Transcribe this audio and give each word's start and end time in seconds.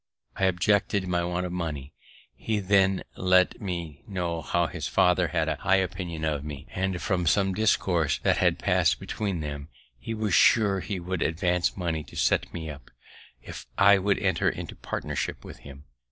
I 0.35 0.45
objected 0.45 1.07
my 1.07 1.23
want 1.23 1.45
of 1.45 1.51
money. 1.51 1.93
He 2.35 2.59
then 2.59 3.03
let 3.15 3.61
me 3.61 4.03
know 4.07 4.43
that 4.51 4.71
his 4.71 4.87
father 4.87 5.27
had 5.27 5.47
a 5.47 5.57
high 5.57 5.75
opinion 5.75 6.23
of 6.25 6.43
me, 6.43 6.65
and, 6.71 6.99
from 6.99 7.27
some 7.27 7.53
discourse 7.53 8.17
that 8.23 8.37
had 8.37 8.57
pass'd 8.57 8.99
between 8.99 9.41
them, 9.41 9.69
he 9.99 10.15
was 10.15 10.33
sure 10.33 10.81
would 10.89 11.21
advance 11.21 11.77
money 11.77 12.03
to 12.05 12.15
set 12.15 12.47
us 12.51 12.67
up, 12.69 12.89
if 13.43 13.67
I 13.77 13.99
would 13.99 14.17
enter 14.17 14.49
into 14.49 14.75
partnership 14.75 15.45
with 15.45 15.57
him. 15.59 15.83